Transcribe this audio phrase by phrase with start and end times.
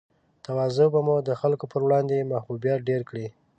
[0.45, 3.27] تواضع به مو د خلګو پر وړاندې محبوبیت ډېر کړي